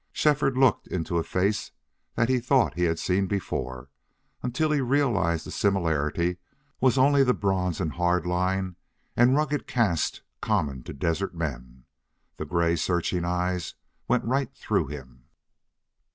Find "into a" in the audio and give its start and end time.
0.87-1.23